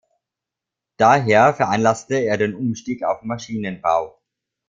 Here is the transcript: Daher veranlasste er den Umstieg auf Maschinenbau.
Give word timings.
Daher 0.97 1.53
veranlasste 1.53 2.15
er 2.15 2.35
den 2.35 2.55
Umstieg 2.55 3.03
auf 3.03 3.21
Maschinenbau. 3.21 4.17